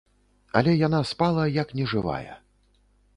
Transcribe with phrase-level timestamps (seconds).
[0.61, 2.33] Але яна спала, як нежывая.